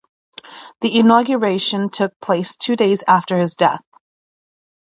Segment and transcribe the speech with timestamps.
[0.79, 3.85] The inauguration took place two days after his death.